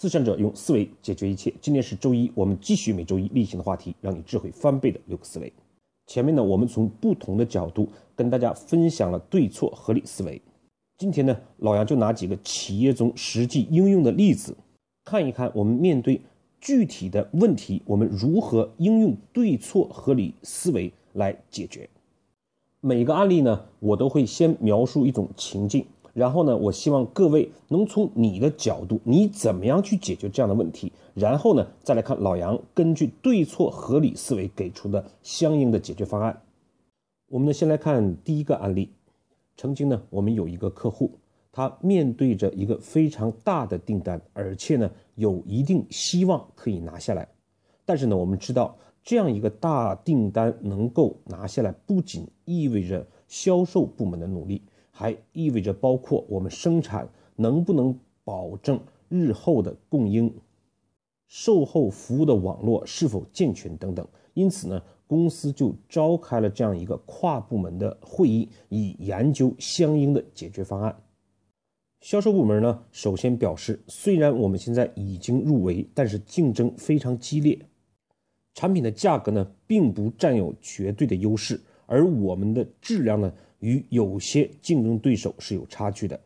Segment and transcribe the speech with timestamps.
[0.00, 1.52] 思想者用思维解决一切。
[1.60, 5.52] 今天是周一，我们继续每周一例行的话题，让你智慧翻倍的六个思维。
[6.06, 10.40] 前面呢，我们从不同的角度跟大家分享了对错合理思维。
[10.98, 14.56] 今天呢，老杨就拿几个企业中实际应用的例子，
[15.04, 16.20] 看一看我们面对
[16.60, 21.90] 具体的问题，我们如何应用对错合理思维来解决。
[22.80, 25.84] 每个案例呢，我都会先描述一种情境。
[26.18, 30.92] 然后呢，我希望各位能从你的角度，你怎么样去解决这样的问题？
[31.14, 36.42] 然后呢，再来看老杨根据对错合理思维给出的相应的解决方案。
[37.28, 38.90] 我们呢，先来看第一个案例。
[39.56, 41.12] 曾经呢，我们有一个客户，
[41.52, 47.28] 他面对着一个非常大的订单，而且呢，有一定希望可以拿下来。
[47.84, 54.60] 但是呢，我们知道这样一个大订单能够拿下来，不仅意味着销售部门的努力。
[54.98, 60.34] 还意味着包括我们生产能不能保证日后的供应、
[61.28, 64.04] 售后服务的网络是否健全等等。
[64.34, 71.00] 因此呢，公司就召开了这样一个跨部门的会议，以研究相应的解决方案。
[72.00, 77.56] 销售部门呢，首先表示，虽然我们现在已经入围，但是竞争非常激烈，
[78.52, 83.32] 产品的价格呢，并不占有绝对的优势，而我们的质量呢。
[83.60, 86.18] 与有些竞争对手是有差距的，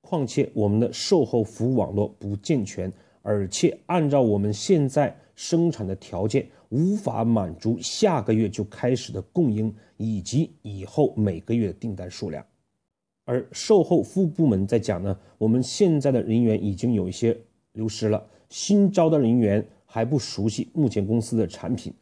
[0.00, 12.44] 况且我们的售后服务网络不健全，而且按照我们现在生产的条件，无法满足下个月就开始的供应以及以后每个月的订单数量。
[13.24, 17.36] 而售后服务部门在讲呢，我们现在的人员已经有一些
[17.72, 21.92] 流失了，新招的人员还不熟悉目前公司的产品。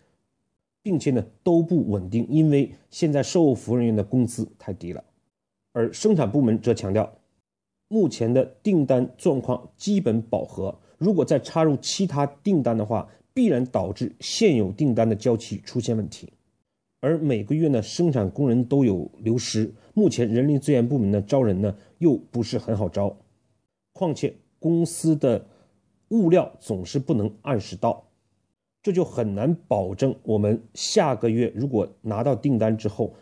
[0.82, 5.04] 并且呢都不稳定，因为现在售后服务人员的工资太低了，
[5.72, 7.12] 而生产部门则强调，
[7.88, 16.32] 目前的订单状况基本饱和，如果再插入其他订单的话，必然导致现有订单的交期出现问题，
[17.00, 23.16] 而每个月呢生产工人都有流失，目前人力资源部门呢招人呢又不是很好招，
[23.92, 25.46] 况且公司的
[26.08, 28.04] 物料总是不能按时到。
[28.82, 33.14] 这就很难保证我们下个月如果拿到订单之后，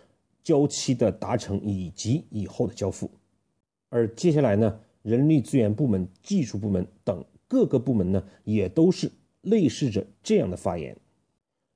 [0.42, 3.10] 交期的达成以及以后的交付。
[3.90, 9.12] 而接下来呢，人力资源部门、技术部门等各个部门呢，也都是
[9.42, 10.96] 类似着这样的发言。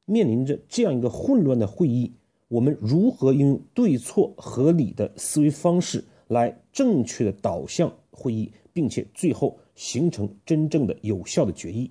[0.07, 2.13] 面临着这样一个混乱的会议，
[2.49, 11.91] 我们如何用对错合理的思维方式来正确的导向会议，并且最后形成真正的有效的决议？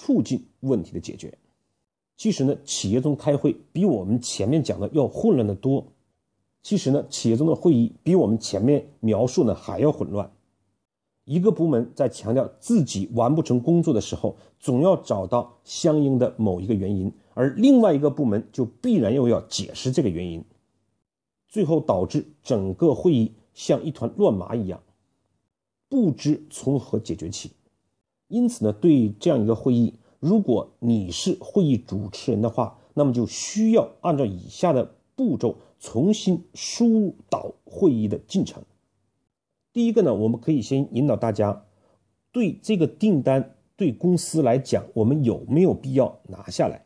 [0.00, 1.36] 促进问题的解决。
[2.16, 5.86] 其实呢，企业中开会比我们前面讲的要混乱的多。
[6.62, 10.32] 其实呢，企业中的会议比我们前面描述呢还要混乱。
[11.24, 20.42] 一个部门在强调自己完不成工作的时候，总要找到相应的某一个原因，而另外一个部门就必然又要解释这个原因，
[21.46, 24.82] 最后导致整个会议像一团乱麻一样，
[25.90, 27.52] 不知从何解决起。
[28.30, 38.62] 因此呢，对这样一个会议，如果你是会议主持人的话，那么就需要按照以下的步骤重新疏导会议的进程。
[39.72, 41.64] 第一个呢，我们可以先引导大家
[42.32, 46.84] 对这个订单对公司来讲，我们有没有必要拿下来？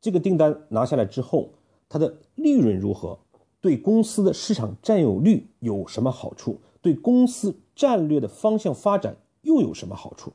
[0.00, 1.50] 这个订单拿下来之后，
[1.88, 3.18] 它的利润如何？
[3.60, 6.60] 对公司的市场占有率有什么好处？
[6.82, 9.16] 对公司战略的方向发展？
[9.44, 10.32] 又有什么好处？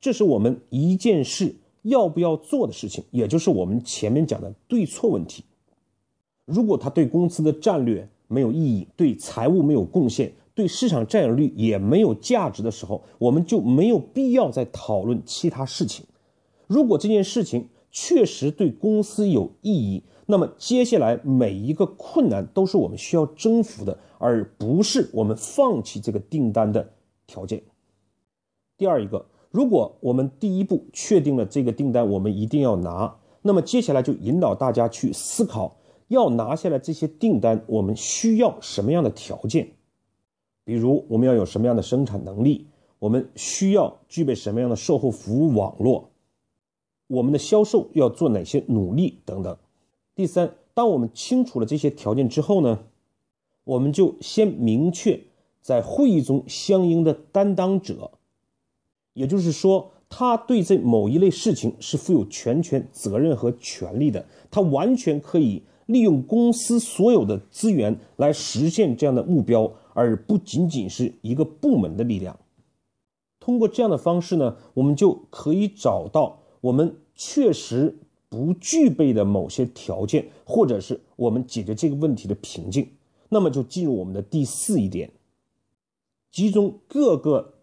[0.00, 5.44] 这是我们一件事要不要做的事情，也就是我们前面讲的对错问题。
[6.44, 16.06] 如果它对公司的战略没有意义，对财务没有贡献，对市场占有率也没有价值的时候，我们就没有必要再讨论其他事情。
[16.66, 26.92] 如果这件事情确实对公司有意义，那么接下来每一个困难都是我们需要征服的，而不是我们放弃这个订单的
[27.26, 27.62] 条件。
[28.78, 35.76] 第二一个，如果我们第一步确定了这个订单，我们一定要拿，那么接下来就引导大家去思考，
[36.08, 39.72] 要拿下来这些订单，我们需要什么样的条件？
[40.64, 42.66] 比如我们要有什么样的生产能力？
[42.98, 46.10] 我们需要具备什么样的售后服务网络？
[47.06, 49.56] 我们的销售要做哪些努力等等？
[50.14, 52.80] 第三，当我们清楚了这些条件之后呢，
[53.64, 55.20] 我们就先明确
[55.62, 58.10] 在会议中相应的担当者。
[59.16, 72.38] 也就是说，他对这某一类事情是负有全权责任和权利的，他完全可以利用公司所有的资源来实现这样的目标，而不仅仅是一个部门的力量。
[73.40, 77.96] 通过这样的方式呢，我们就可以找到我们确实
[78.28, 82.86] 不具备的某些条件，或者是我们解决这个问题的瓶颈。
[83.30, 85.10] 那么就进入我们的第四一点，
[86.30, 87.54] 集中各个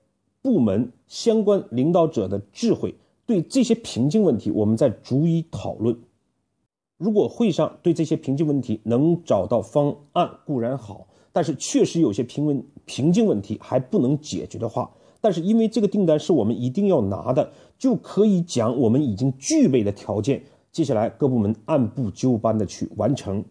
[0.44, 2.94] 部门相关领导者的智慧，
[3.26, 5.98] 对这些瓶颈问题，我们再逐一讨论。
[6.98, 20.44] 如果会上对这些瓶颈问题能找到方案固然好，但是确实有些瓶问瓶颈问题还不能解决的话，但是因为这个订单是我们一定要拿的，就可以讲我们已经具备的条件。
[20.72, 23.44] 接下来各部门按部就班的去完成，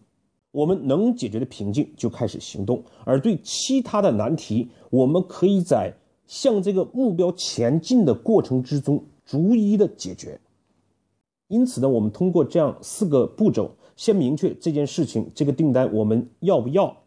[0.51, 5.93] 我们能解决的瓶颈就开始行动，而对其他的难题，我们可以在
[6.27, 10.39] 向这个目标前进的过程之中逐一的解决。
[11.47, 16.97] 因此呢，我们通过这样四个步骤，先明确这件事情、这个订单我们要不要，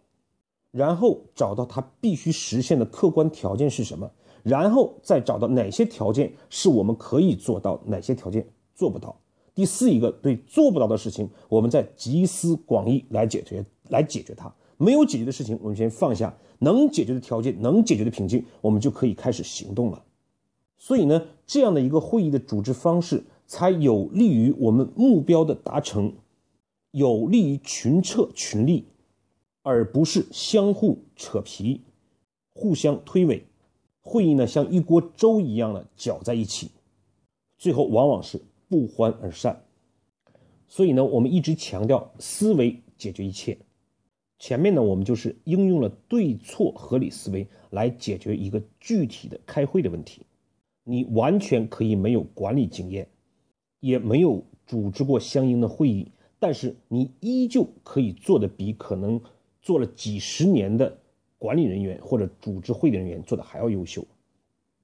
[0.70, 4.10] 然后找到它必须实现的客观条件是什么，
[4.44, 9.18] 然后再找到哪些条件是我们可以做到，哪些条件做不到。
[9.54, 14.54] 第四一个，对做不到的事情，我们再集思广益来解决，来解决它。
[14.76, 20.04] 没有解决的事情，我们先放下；能解决的条件，能解决的瓶颈，我们就可以开始行动了。
[20.78, 23.24] 所以呢，这样的一个会议的组织方式。
[23.48, 26.14] 才有利于我们目标的达成，
[26.90, 28.86] 有利于群策群力，
[29.62, 31.82] 而不是相互扯皮、
[32.52, 33.42] 互相推诿。
[34.00, 36.72] 会议呢，像一锅粥一样的搅在一起，
[37.56, 39.64] 最后往往是不欢而散。
[40.66, 43.56] 所以呢，我们一直强调思维解决一切。
[44.38, 50.22] 前面呢，我们就是应用了对错合理思维来解决一个具体的开会的问题。
[50.84, 53.08] 你完全可以没有管理经验。
[53.80, 56.10] 也没有组织过相应的会议，
[56.40, 59.20] 但是你依旧可以做的比可能
[59.60, 60.98] 做了几十年的
[61.38, 64.04] 管理人员或者组织会的人员做的还要优秀。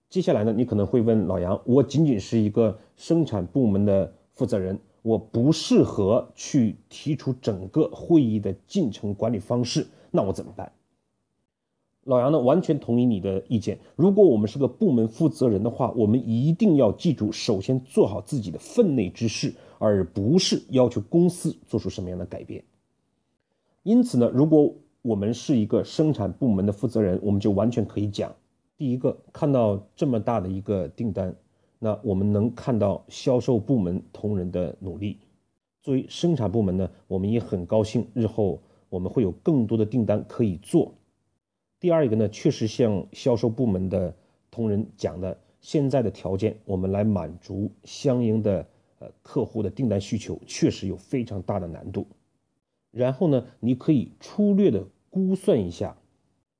[0.08, 10.72] 接下来呢，你可能会问老杨：我仅仅是一个生产部门的负责人，我不适合去提出整个会议的进程管理方式，那我怎么办？
[12.04, 13.78] 老杨呢，完全同意你的意见。
[13.94, 22.64] 如果我们是个部门负责人的话，我们一定要记住，首先做好自己的分内之事，而不是要求公司做出什么样的改变。
[23.84, 28.34] 因此呢，如果我们是一个生产部门的负责人，我们就完全可以讲：
[28.76, 31.34] 第一个，看到这么大的一个订单，
[31.84, 35.18] 那我们能看到销售部门同仁的努力。
[35.82, 40.94] 作为生产部门呢，我们也很高兴，日后我们会有更多的订单可以做。
[41.80, 44.14] 第二一个呢，确实像销售部门的
[44.48, 48.64] 同仁讲的，现在的条件我们来满足相应的
[49.00, 52.06] 呃客户的订单需求，确实有非常大的难度。
[52.92, 55.96] 然后呢，你可以粗略的估算一下，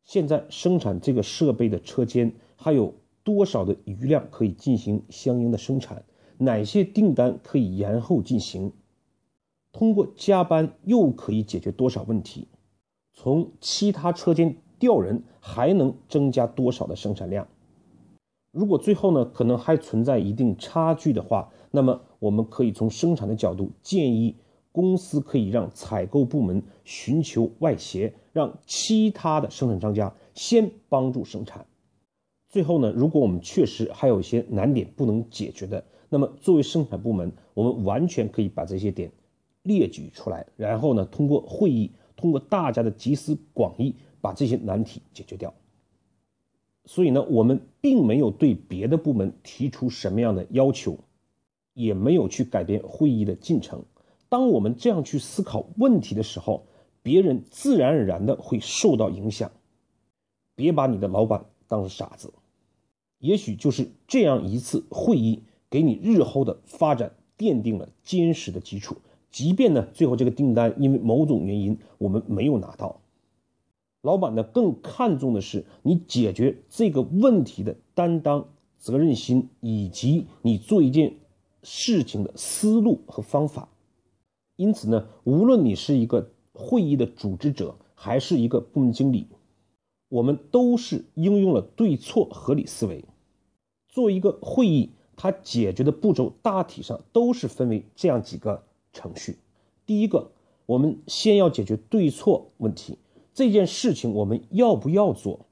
[0.03, 2.93] 现在生产这个设备的车间还有
[3.25, 6.05] 多少的余量可以进行相应的生产，
[6.39, 8.73] 哪些订单可以延后进行，
[9.73, 12.49] 通过加班又可以解决多少问题，
[13.13, 14.57] 从其他车间。
[14.83, 17.47] 调人还能增加多少的生产量？
[18.51, 24.35] 如果最后呢，可能还存在一定差距的话，那么我们可以从生产的角度建议
[24.73, 31.65] 公司可以让采购部门寻求外协，让其他的生产商家先帮助生产。
[32.53, 39.11] 最后呢，如果我们确实还有一些难点不能解决的，那么作为生产部门，我们完全可以把这些点
[39.65, 43.97] 列举出来，然后呢，通过会议，通过大家的集思广益。
[44.23, 45.53] 把这些难题解决掉。
[46.85, 50.97] 所以呢，我们并没有对别的部门提出什么样的要求，
[51.75, 53.85] 也没有去改变会议的进程。
[54.29, 56.65] 当我们这样去思考问题的时候，
[57.03, 59.51] 别人自然而然的会受到影响。
[60.55, 62.33] 别把你的老板当成傻子。
[63.23, 68.97] 也许就是这样一次会议，给你日后的发展奠定了坚实的基础。
[69.31, 73.01] 即便呢，最后这个订单因为某种原因我们没有拿到。
[74.01, 81.15] 老板呢，更看重的是你解决这个问题的担当、责任心，以及你做一件
[81.63, 83.69] 事情的思路和方法。
[84.57, 89.29] 因此呢，无论你是一个会议的组织者，还是一个部门经理，
[90.09, 93.05] 我们都是应用了对错合理思维。
[93.93, 99.39] 做一个会议，它解决的步骤大体上都是分为这样几个程序：
[99.87, 100.33] 第一个，
[100.67, 102.99] 我们先要解决对错问题。
[103.35, 105.47] 这件事情我们要不要做？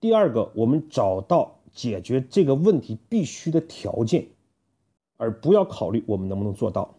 [0.00, 4.28] 第二个，我们找到解决这个问题必须的条件，
[5.16, 6.96] 而不要考虑我们能不能做到。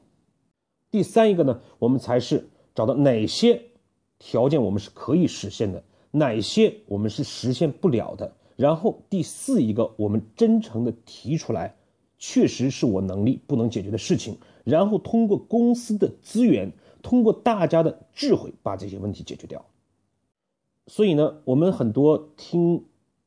[0.89, 3.61] 第三一个呢，我们才是找到哪些
[4.19, 11.75] 条件我们是可以实现的，哪些我们是实现不了的，然后第四一个，我们真诚的提出来，
[12.17, 16.73] 确实是我能力不能解决的事情，然后通过公司的资源，
[17.03, 19.63] 通过大家的智慧，把这些问题解决掉。
[20.87, 22.83] 所以呢，我们很多听，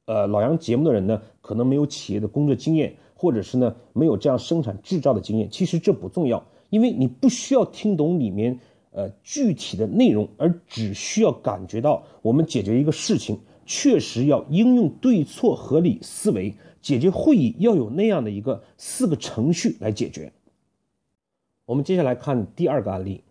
[0.07, 5.49] 呃老杨节目的人呢，可能没有企业的工作经验，或者是呢没有这样生产制造的经验。
[5.49, 8.59] 其实这不重要，因为你不需要听懂里面
[8.91, 13.39] 呃具体的内容，而只需要感觉到我们解决一个事情。
[13.73, 20.33] 确实要应用对错合理思维解决会议，要有那样的一个四个程序来解决。
[21.67, 23.23] 我们接下来看第二个案例，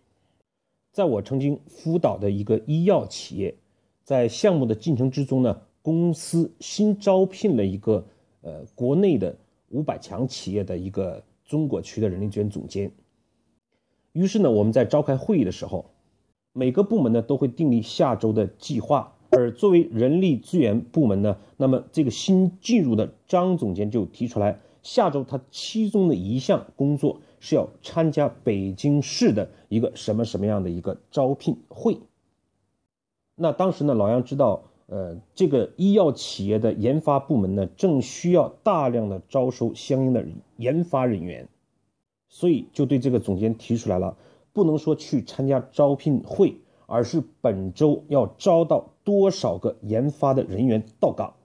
[0.93, 3.53] 在我曾经辅导的一个医药企业，
[4.05, 8.07] 在项目的进程之中呢，公司新招聘了一个
[8.39, 12.89] 呃国内的五百强企业的一个中国区的人力资源总监。
[14.13, 15.91] 于是呢，我们在召开会议的时候，
[16.53, 19.17] 每个部门呢都会订立下周的计划。
[19.39, 31.99] 而作为人力资源部门呢，那么这个新进入的张总监就提出来，下周他其中的一项工作是要参加北京市的一个什么什么样的一个招聘会。
[33.35, 40.25] 那当时呢，老杨知道，呃，这个医药企业的研发部门呢，正需要大量的招收相应的
[40.57, 41.47] 研发人员，
[42.27, 44.17] 所以就对这个总监提出来了，
[44.51, 46.57] 不能说去参加招聘会。
[46.89, 51.35] 而是本周要招到多少个研发的人员到岗？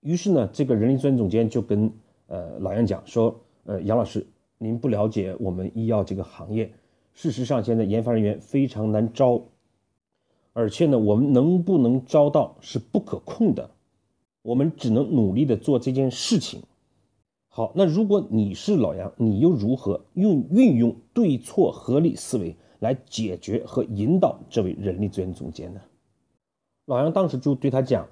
[0.00, 1.90] 于是呢，这个人力资源总监就跟
[2.26, 4.26] 呃老杨讲说：“呃，杨老师，
[4.58, 6.70] 您不了解我们医药这个行业。
[7.14, 9.42] 事实上，现在研发人员非常难招，
[10.52, 13.70] 而且呢，我们能不能招到是不可控的。
[14.42, 16.62] 我们只能努力的做这件事情。
[17.48, 25.80] 好，那如果你是老杨，你又如何用运用对错合理思维？”来解决和引导这位人力资源总监呢？
[26.84, 28.08] 老杨当时就对他讲：“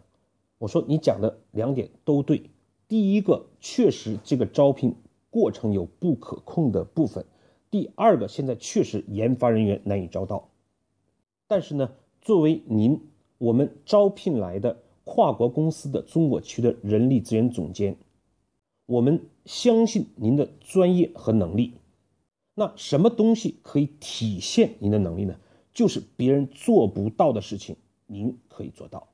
[0.58, 2.40] 我说你讲的两点都对。
[2.86, 4.94] 第一个，确实这个招聘
[5.28, 7.24] 过程有不可控的部分；
[7.68, 10.48] 第二个，现在确实研发人员难以招到。
[11.48, 13.00] 但是呢，作为您
[13.38, 17.96] 我们招聘来的跨国公司的中国区的人力资源总监，
[18.86, 21.72] 我们相信您的专业和能力。”
[22.60, 25.34] 那什么东西可以体现您的能力呢？
[25.72, 27.74] 就是别人做不到的事情，
[28.06, 29.08] 您可以做到。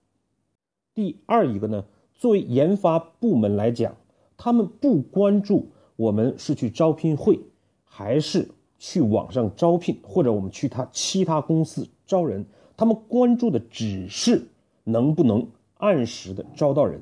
[0.92, 3.94] 第二一个呢，作为研发部门来讲，
[4.36, 7.38] 他们不关注我们是去招聘会，
[7.84, 8.50] 还是
[8.80, 14.48] 去网上招聘，或者我们去他其他公司招人，他们关注的只是
[14.82, 17.00] 能不能按时的招到人。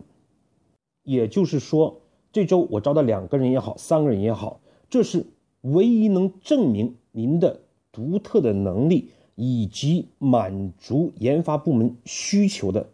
[1.05, 4.61] 也就是说，这周我招到两个人也好，三个人也好，
[4.91, 5.25] 这是。
[5.65, 12.91] 唯一能证明您的独特的能力以及满足研发部门需求的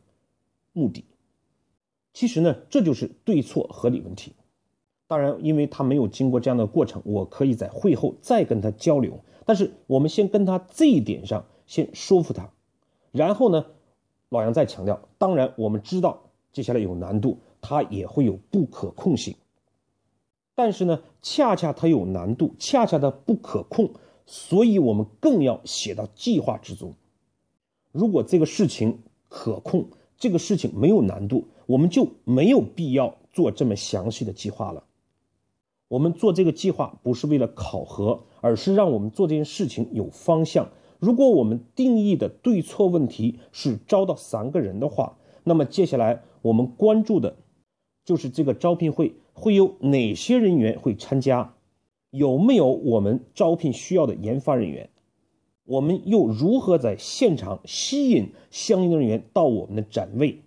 [0.73, 1.05] 目的，
[2.13, 4.33] 其实呢，这就是对错合理问题。
[5.09, 9.19] 当然，因为他没有经过这样的过程，我可以在会后再跟他交流。
[9.45, 12.53] 但是，我们先跟他这一点上先说服他，
[13.11, 13.67] 然后呢，
[14.29, 16.23] 老杨再强调，当然我们知道
[16.53, 19.35] 接下来有难度，它也会有不可控性。
[20.55, 23.91] 但是呢，恰恰它有难度，恰恰它不可控，
[24.27, 26.95] 所以我们更要写到计划之中。
[27.93, 29.87] 如果这个事情可控，
[30.19, 34.85] 这个事情没有难度，我们就没有必要做这么详细的计划了。
[35.89, 40.69] 我们做这个计划不是为了考核，而是让我们做这件事情有方向。
[40.99, 47.37] 如果我们定义的对错问题是招到三个人的话，那么接下来我们关注的
[48.05, 49.15] 就是这个招聘会。
[49.41, 51.55] 会有哪些人员会参加？
[52.11, 54.91] 有没有我们招聘需要的研发人员？
[55.65, 60.41] 我们又如何在现场吸引相应的人员到我们的展位、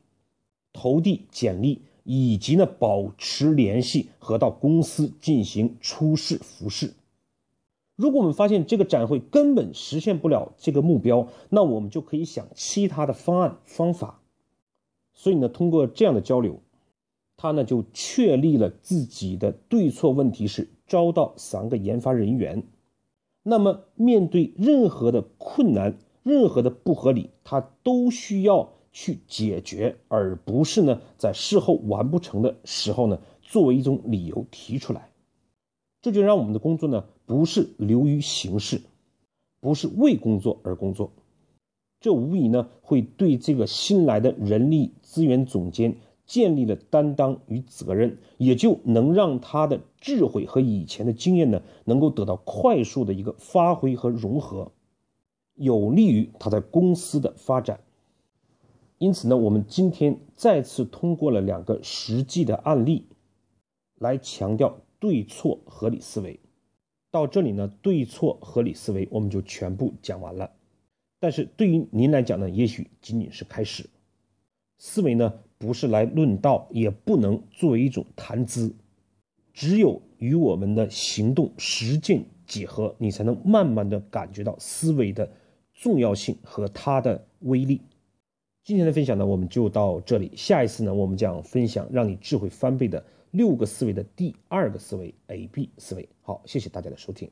[0.73, 6.93] 投递简历，以及呢保持联系和到公司进行初试、复试？
[7.95, 14.19] 如果我们发现这个展会根本实现不了这个目标，那我们就可以想其他的方案方法。
[15.13, 16.59] 所以呢，通过这样的交流。
[17.43, 22.63] 他呢就确立了自己的对错问题是招到三个研发人员，
[23.43, 35.09] 那么面对任何的困难、任何的不合理，他都需要去解决，而不是呢在事后完不成的时候呢作为一种理由提出来。
[36.01, 38.79] 这就让我们的工作呢不是流于形式，
[39.59, 41.11] 不是为工作而工作，
[41.99, 45.97] 这无疑呢会对这个新来的人力资源总监。
[46.33, 54.71] 建立了担当与责任，也就能让他的智慧和以前的经验呢，能够得到快速的一个发挥和融合，
[55.53, 57.81] 有利于他在公司的发展。
[58.97, 63.05] 因此呢，我们今天再次通过了两个实际的案例，
[63.99, 66.39] 来强调对错合理思维。
[67.11, 70.49] 到这里呢，对错合理思维我们就全部讲完了。
[71.19, 73.87] 但是对于您来讲呢，也许仅仅是开始。
[74.79, 75.35] 思维呢，
[75.65, 78.75] 不是来论道，也不能作为一种谈资。
[79.53, 85.31] 只有与我们的行动实践结合，你才能慢慢的感觉到思维的
[85.73, 87.79] 重要性和它的威力。
[88.65, 90.33] 今天的分享呢，我们就到这里。
[90.35, 93.01] 下一次呢，我们将分享让你智慧翻倍的
[93.31, 96.09] 六个思维的第二个思维 A B 思维。
[96.21, 97.29] 好，谢谢大家的收听。